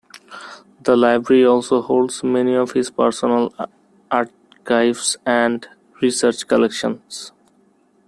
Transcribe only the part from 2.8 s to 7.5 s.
personal archives and research collections.